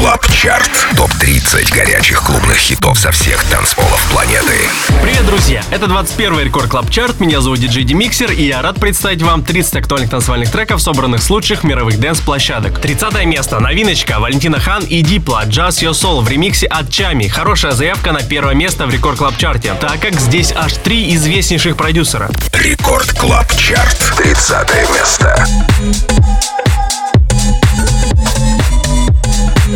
[0.00, 0.70] Club Chart.
[0.96, 4.54] Топ-30 горячих клубных хитов со всех танцполов планеты.
[5.02, 5.62] Привет, друзья!
[5.70, 7.20] Это 21-й Record Club Chart.
[7.20, 11.28] Меня зовут DJ DimixeR, и я рад представить вам 30 актуальных танцевальных треков, собранных с
[11.28, 12.80] лучших мировых dance -площадок.
[12.80, 13.60] 30 место.
[13.60, 14.20] Новиночка.
[14.20, 15.44] Valentino Khan и Diplo.
[15.44, 17.28] Just Your Soul в ремиксе от Tchami.
[17.28, 21.14] Хорошая заявка на первое место в Record Club Chart е, так как здесь аж три
[21.14, 22.30] известнейших продюсера.
[22.54, 24.14] Record Club Chart.
[24.16, 25.46] 30 место.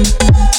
[0.05, 0.54] thank you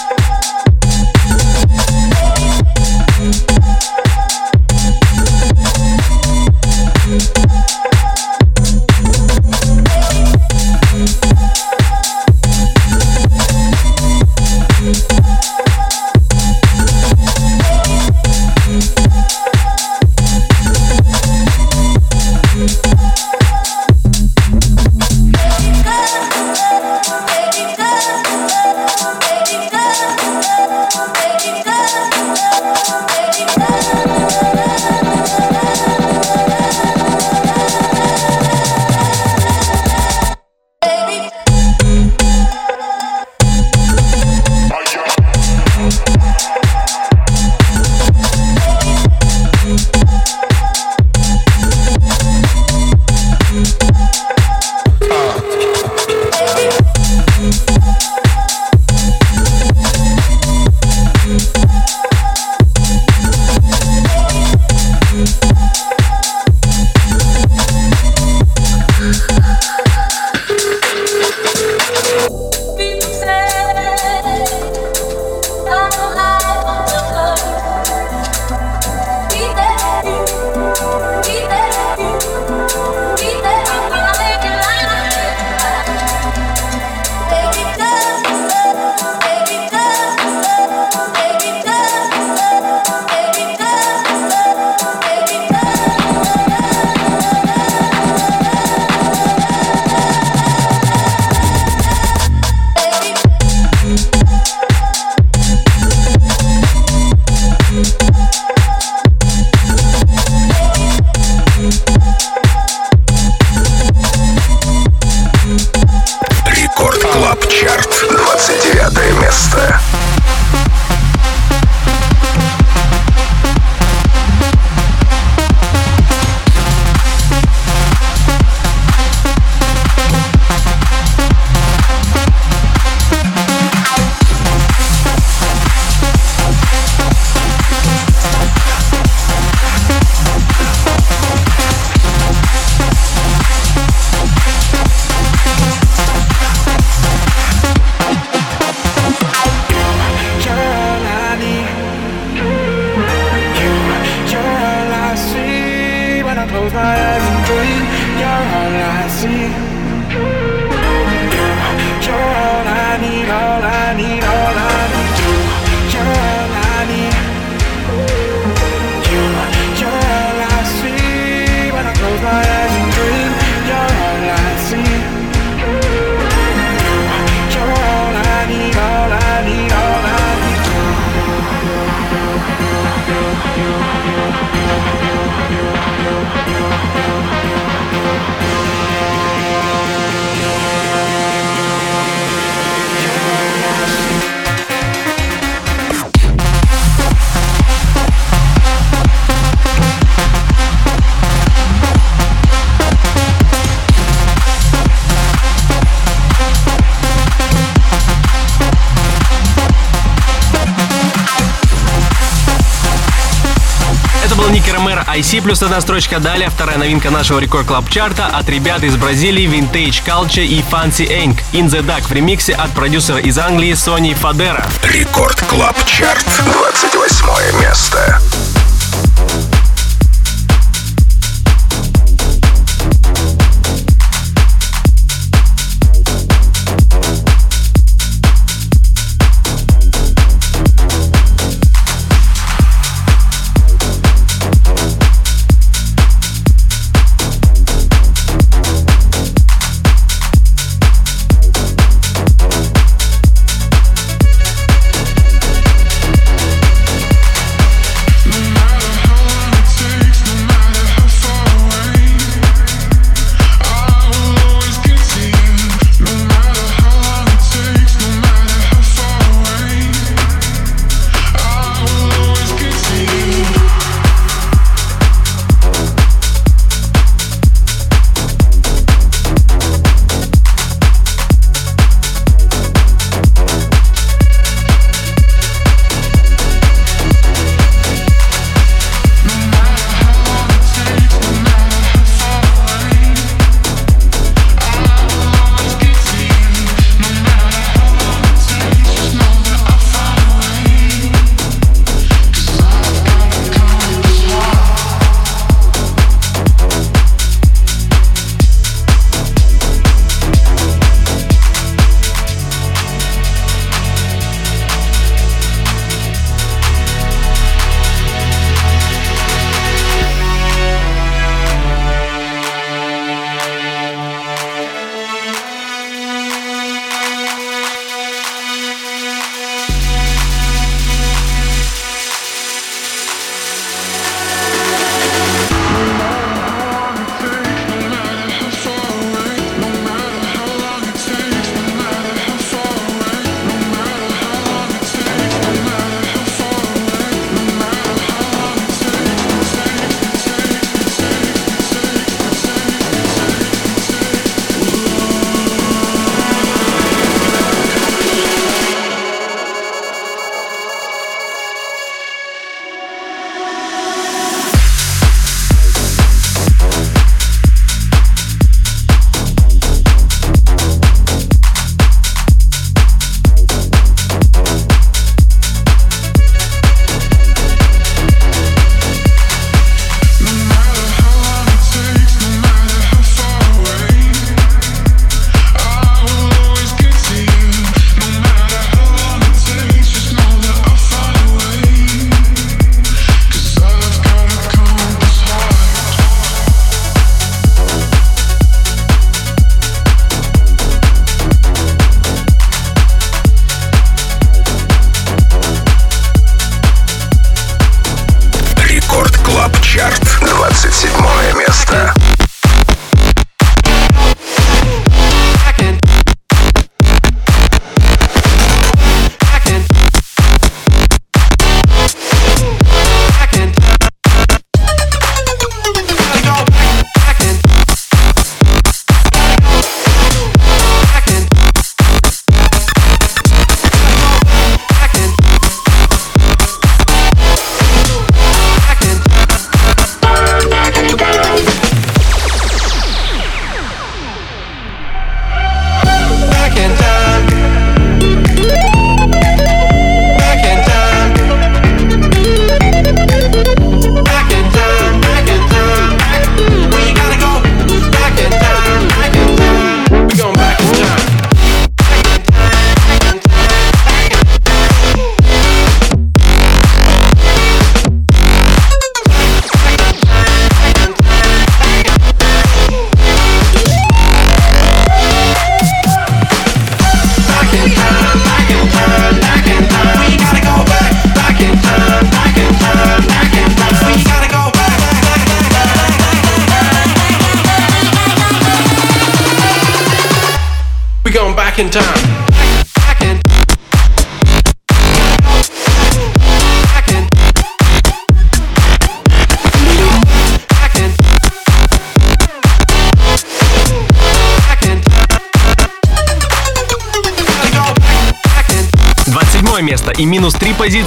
[215.16, 216.50] IC плюс одна строчка далее.
[216.50, 221.40] Вторая новинка нашего рекорд клаб чарта от ребят из Бразилии Vintage Culture и Fancy Inc.
[221.54, 224.68] In the Duck в ремиксе от продюсера из Англии Сони Фадера.
[224.84, 226.26] Рекорд клаб чарт.
[226.52, 228.22] 28 место.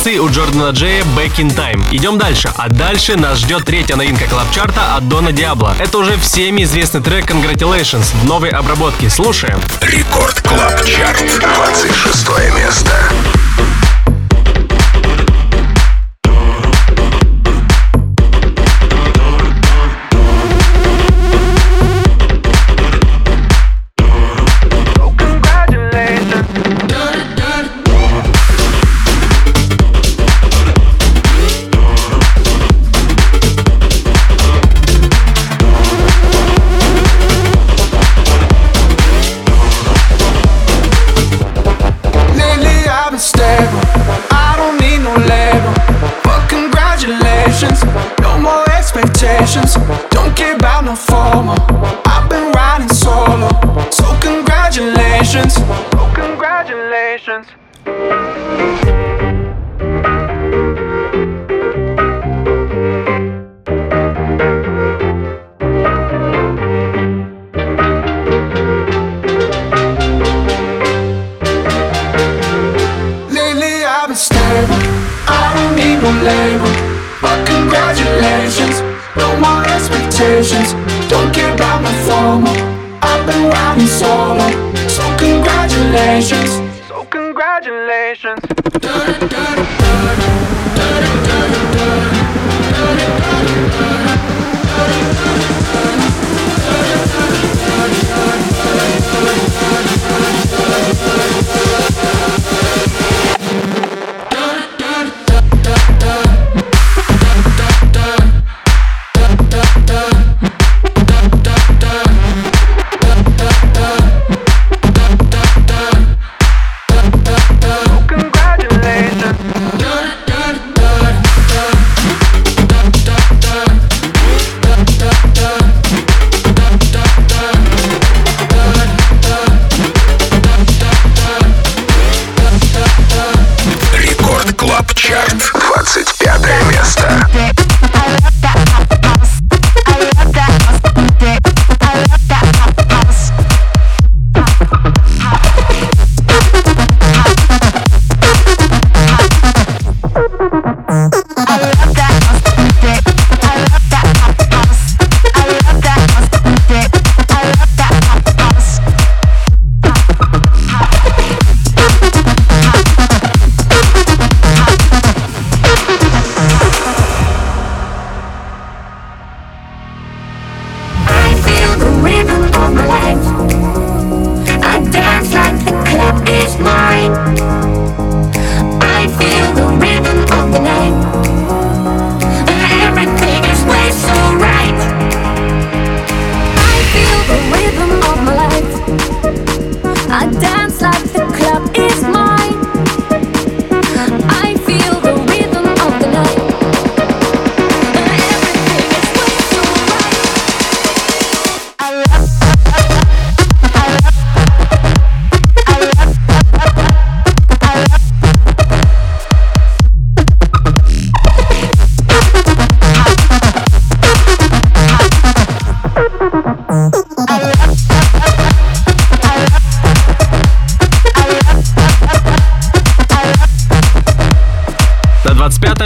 [0.08, 1.84] Три позиции у Джордана Джея Back in Time.
[1.94, 2.50] Идем дальше.
[2.56, 5.74] А дальше нас ждет третья новинка клабчарта от Дона Диабло.
[5.78, 9.10] Это уже всеми известный трек Congratulations в новой обработке.
[9.10, 9.60] Слушаем.
[9.82, 11.22] Рекорд Клабчарт.
[11.40, 13.12] 26 место.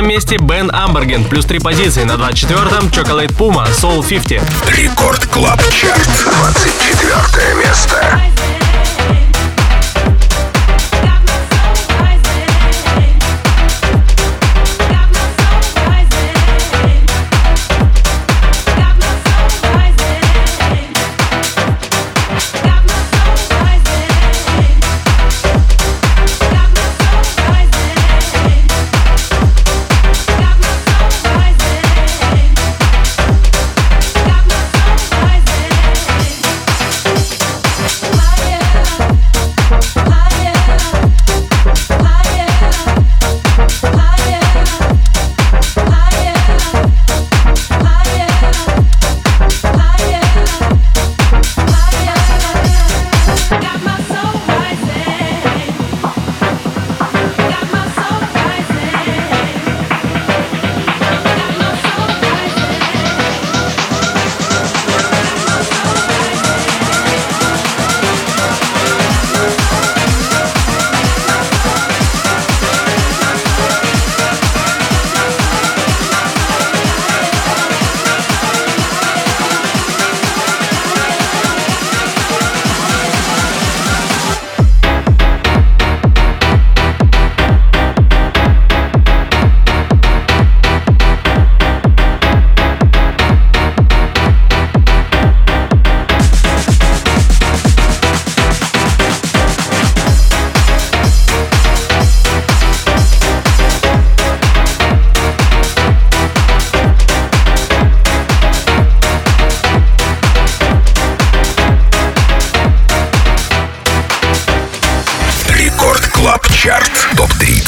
[0.07, 2.05] Месте Бен Амберген, плюс три позиции.
[2.05, 4.41] На 24-м Chocolate Puma, Soul 50.
[4.77, 6.09] Record Club Chart,
[6.59, 8.23] 24 место.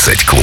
[0.04, 0.33] Топ-30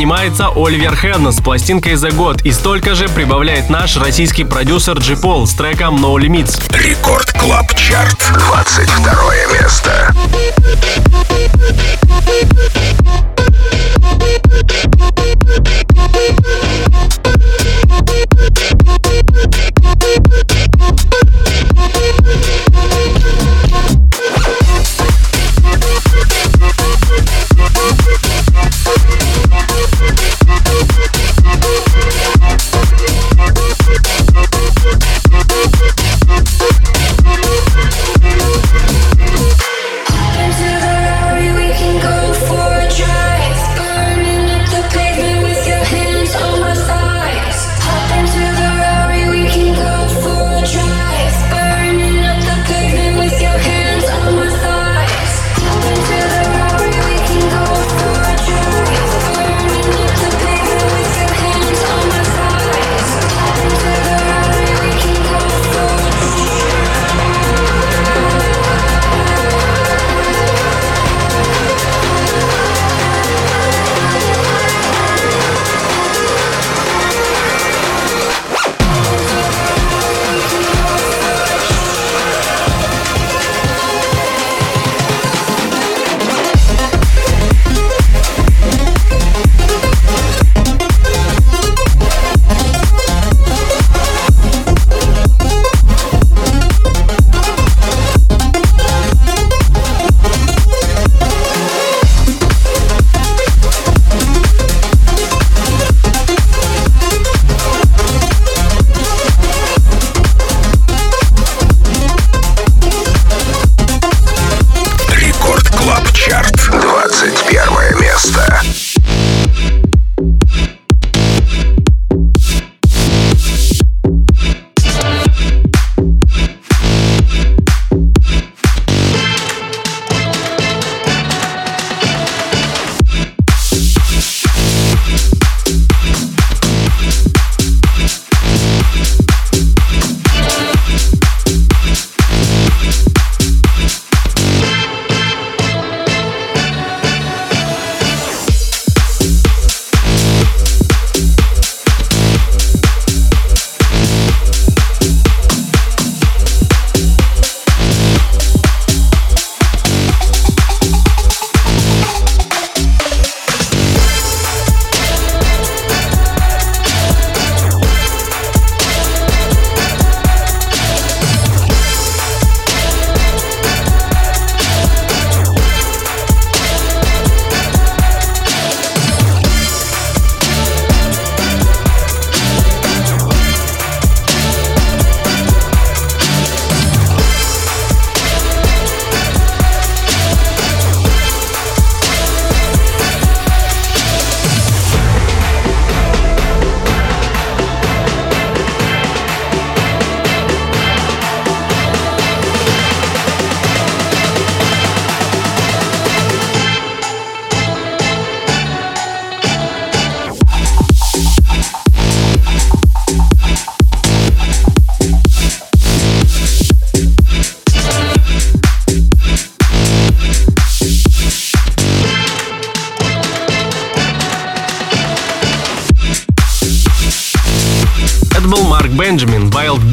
[0.00, 5.14] поднимается Оливер Хенн с пластинкой за год и столько же прибавляет наш российский продюсер Джи
[5.14, 6.58] Пол с треком No Limits.
[6.74, 10.14] Record Club Chart, 22 место.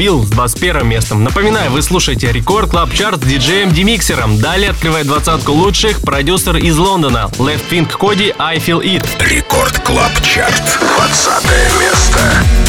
[0.08, 1.24] Bill с 21 местом.
[1.26, 4.40] Напоминаю, вы слушаете Record Club Chart с диджеем DimixeR ом.
[4.40, 9.06] Далее открывает двадцатку лучших продюсер из Лондона Leftwing Kody I Feel It.
[9.20, 11.44] Record Club Chart, 20
[11.82, 12.67] место.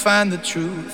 [0.00, 0.89] Find the truth.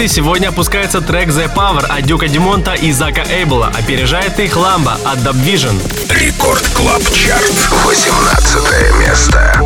[0.00, 3.70] Позиции сегодня опускается трек The Power от Дюка Дюмонта и Зака Эйбла.
[3.78, 5.76] Опережает их Ламба от DubVision.
[6.08, 7.52] Record Club Chart.
[7.84, 9.60] 18 место.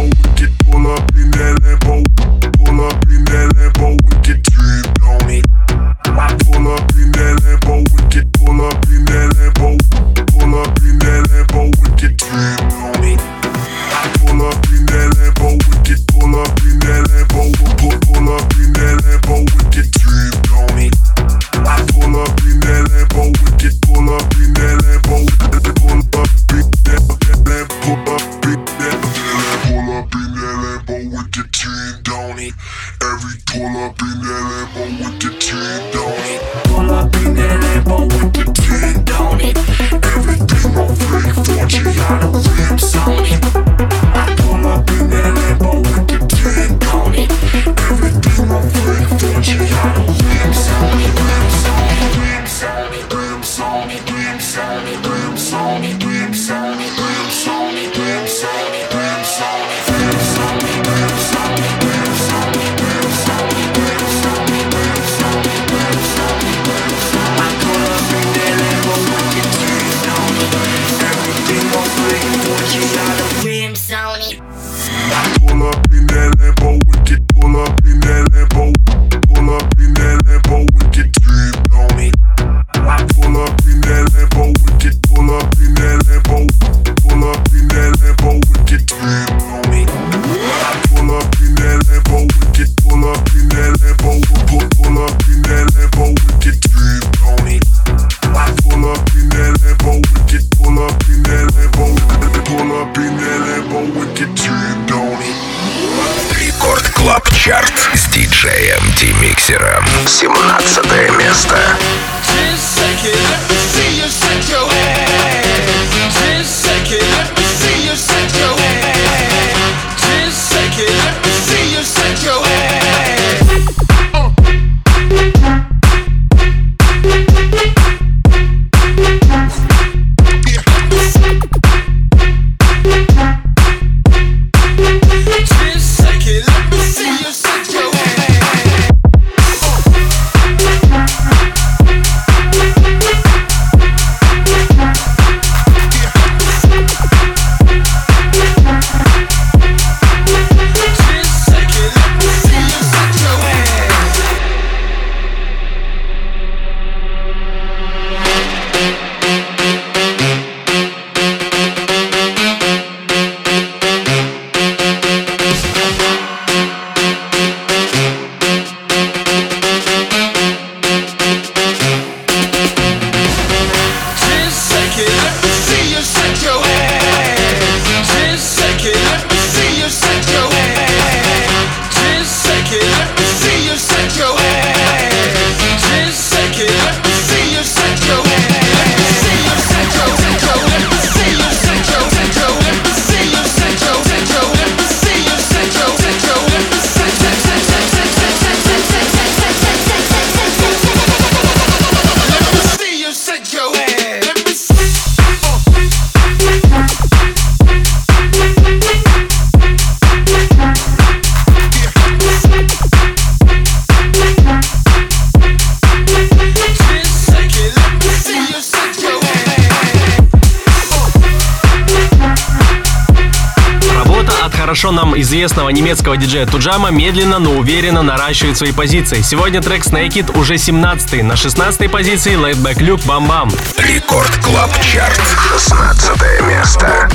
[225.64, 229.22] известного немецкого диджея Туджама медленно, но уверенно наращивает свои позиции.
[229.22, 231.22] Сегодня трек Snake It уже 17-й.
[231.22, 235.20] На 16-й позиции Late Люк Luke Bam Рекорд Клаб Чарт.
[235.52, 237.08] 16 место.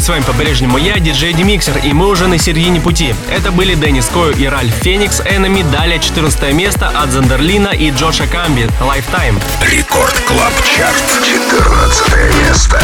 [0.00, 3.14] И с вами по-прежнему я, диджей DimixeR, и мы уже на середине пути.
[3.28, 8.26] Это были Деннис Кою и Ральф Феникс, Enemy, далее 14 место от Зандерлина и Джоша
[8.26, 9.38] Камби, Lifetime.
[9.60, 12.14] Record Club Chart, 14
[12.46, 12.80] место.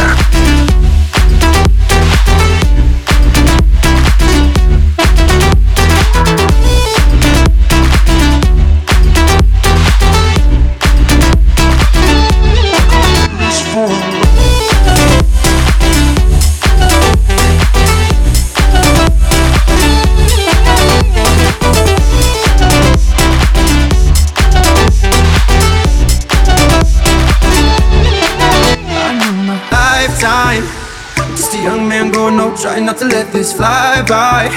[32.99, 34.49] To let this fly by.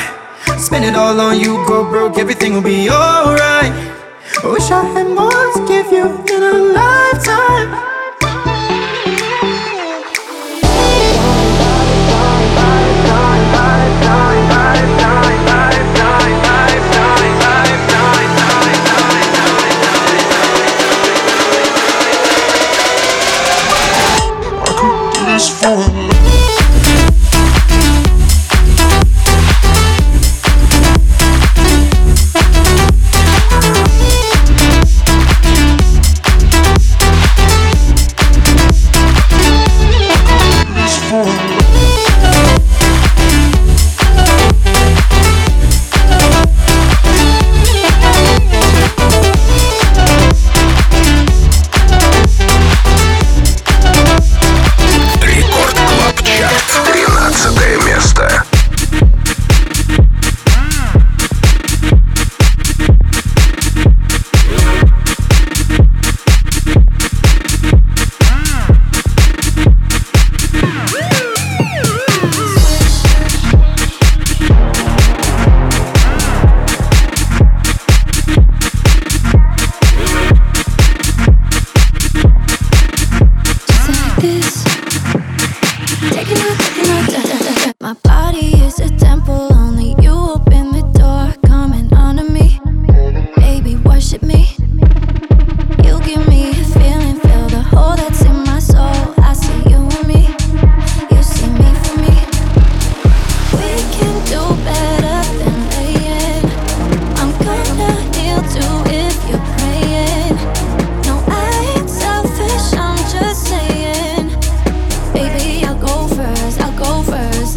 [0.58, 3.71] Spend it all on you, go broke, everything will be alright.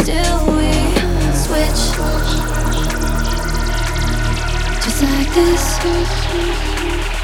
[0.03, 0.73] still we
[1.31, 1.83] switch.
[4.83, 5.65] Just like this.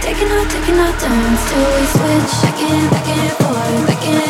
[0.01, 2.33] Taking our taking our time still we switch.
[2.43, 4.28] Back and back and forth back and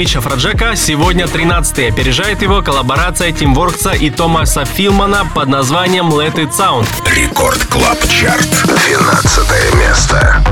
[0.00, 1.90] Афроджека сегодня 13-й.
[1.90, 6.86] Опережает его коллаборация Teamworx а и Томаса Филмана под названием Let It Sound.
[7.14, 8.48] Record Club Chart.
[8.64, 10.42] 12 место.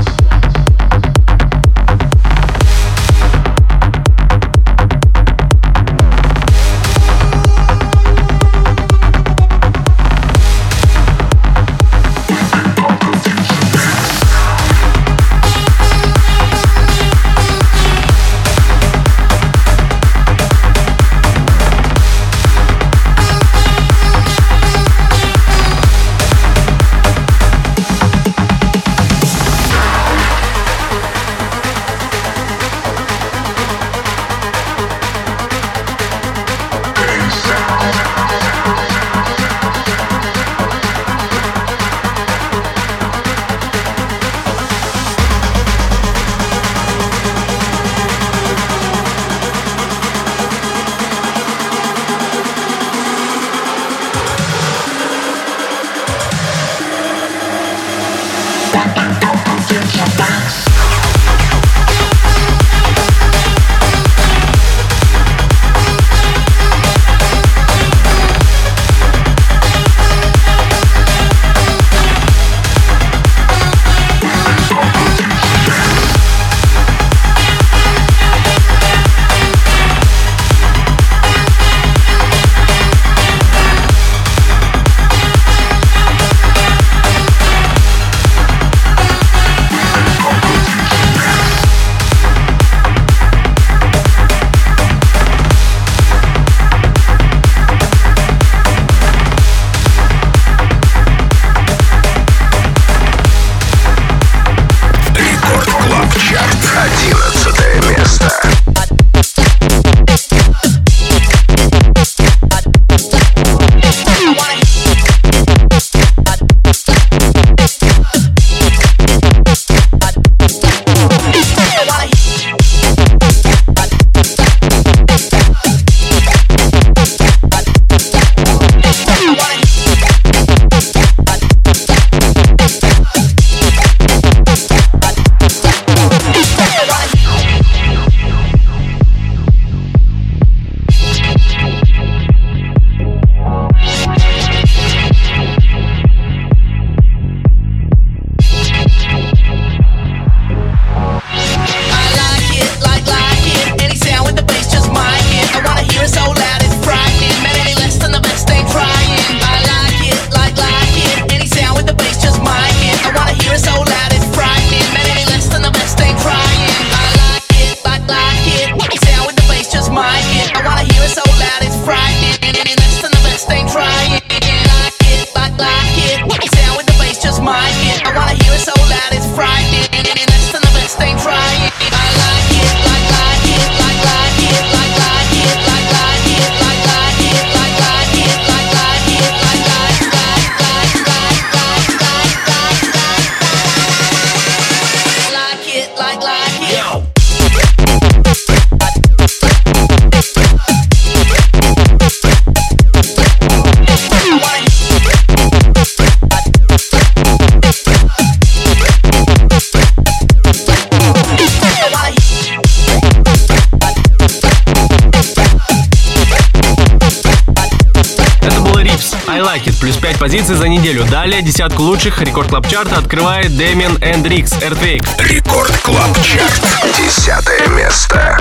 [220.19, 221.05] Позиций за неделю.
[221.05, 225.05] Далее десятку лучших Record Club Chart а открывает Дэмиан Эндрикс, Earthquake.
[225.19, 226.61] Record Club Chart.
[226.97, 228.39] Десятое место.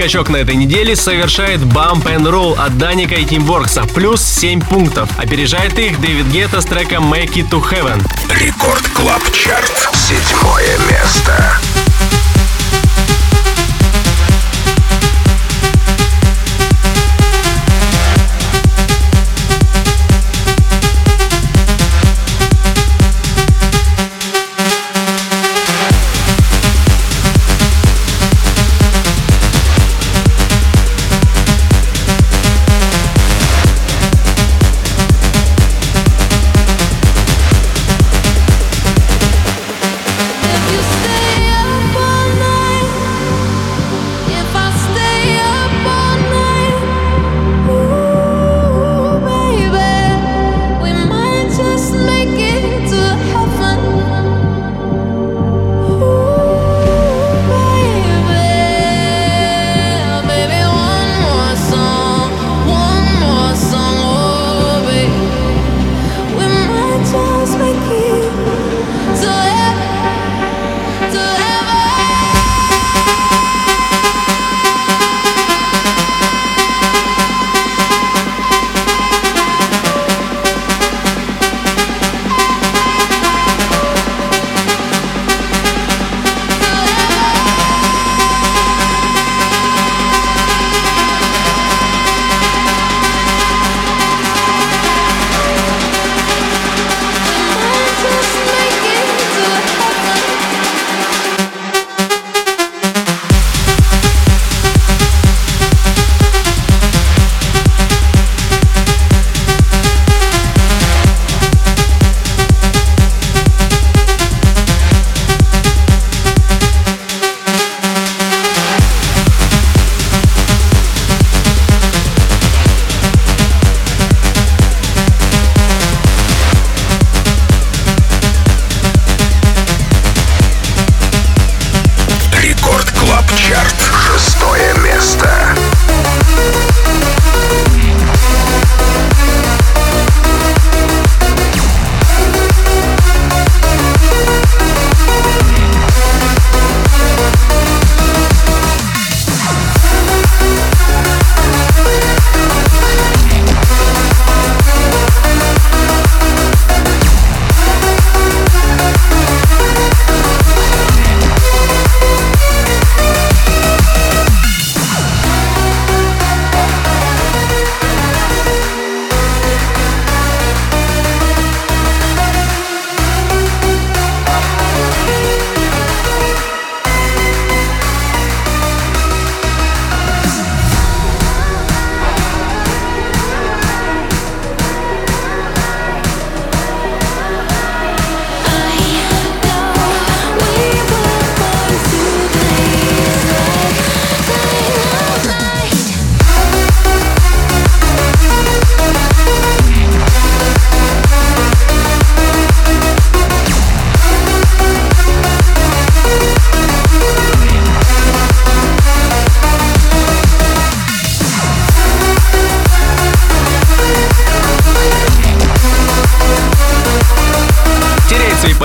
[0.00, 4.62] Скачок на этой неделе совершает Bump and Roll от Даника и Teamworx а, плюс 7
[4.62, 5.10] пунктов.
[5.18, 8.02] Опережает их Дэвид Гетта с треком Make It To Heaven.
[8.30, 9.90] Record Club Chart.
[9.94, 11.60] Седьмое место.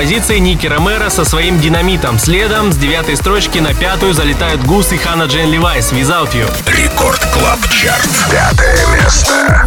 [0.05, 2.19] Позиции Ники Ромеро со своим динамитом.
[2.19, 6.47] Следом с девятой строчки на пятую залетают Гус и Хана Джен Левайс «Without You».
[6.67, 8.07] Рекорд Клаб Чарт.
[8.29, 9.65] Пятое место.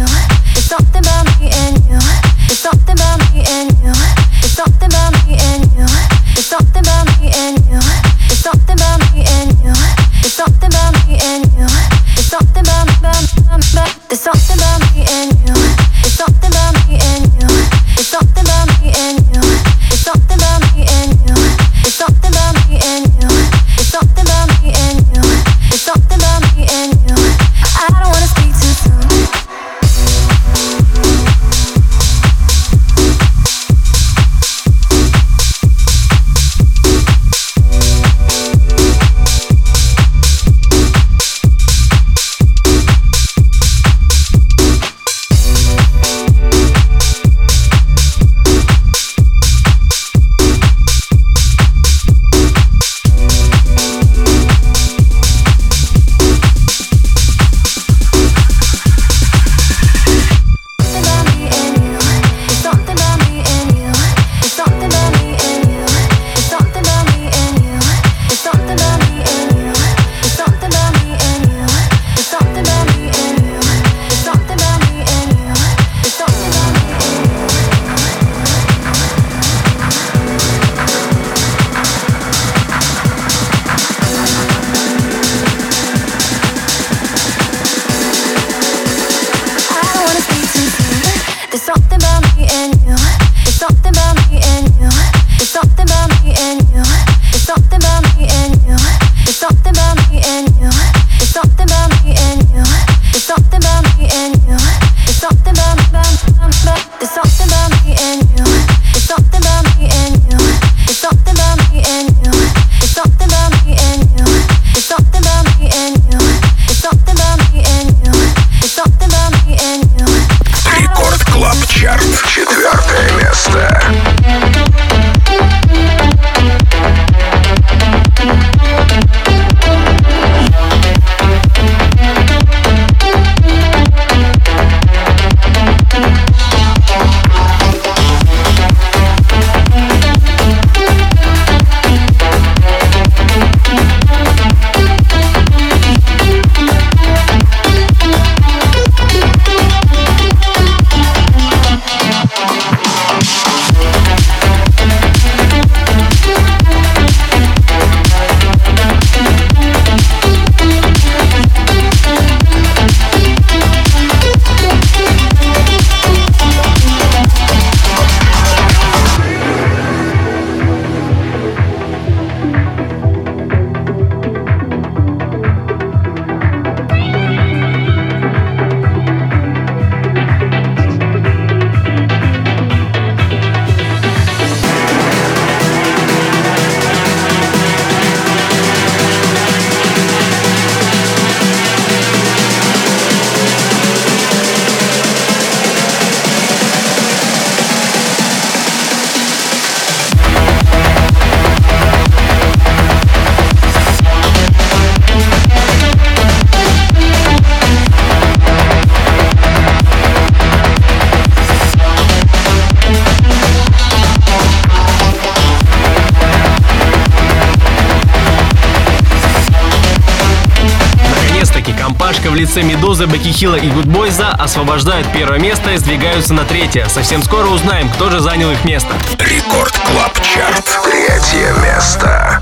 [222.49, 226.87] Лице Медузы, Беки Хилла и Гудбойза освобождают первое место и сдвигаются на третье.
[226.87, 228.89] Совсем скоро узнаем, кто же занял их место.
[229.19, 230.65] Record Club Chart.
[230.83, 232.41] Третье место.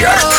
[0.00, 0.29] Show.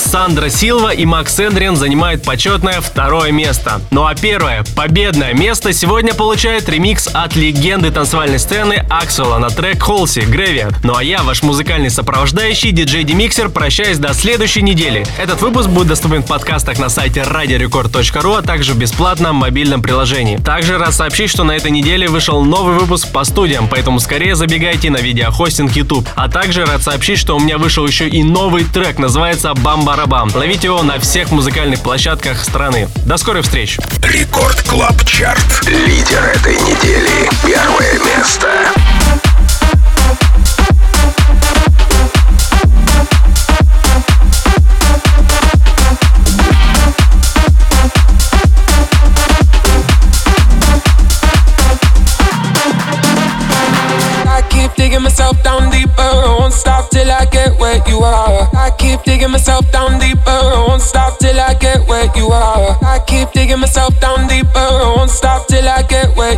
[0.00, 3.80] Сандра Силва и Макс Эндриан занимают почетное второе место.
[3.90, 9.82] Ну а первое, победное место сегодня получает ремикс от легенды танцевальной сцены Аксела на трек
[9.82, 10.66] Холси Грэви.
[10.82, 15.06] Ну а я, ваш музыкальный сопровождающий, диджей Демиксер, прощаюсь до следующей недели.
[15.18, 20.36] Этот выпуск будет доступен в подкастах на сайте radiorecord.ru, а также в бесплатном мобильном приложении.
[20.38, 24.90] Также рад сообщить, что на этой неделе вышел новый выпуск по студиям, поэтому скорее забегайте
[24.90, 26.08] на видеохостинг YouTube.
[26.14, 29.54] А также рад сообщить, что у меня вышел еще и новый трек, называется называется
[29.90, 30.30] «Бам-барабам».
[30.34, 32.88] Ловите его на всех музыкальных площадках страны.
[33.06, 33.76] До скорых встреч!
[34.02, 35.66] Record Club Chart.
[35.66, 37.28] Лидер этой недели.
[37.44, 38.79] Первое место.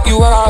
[0.07, 0.41] You are.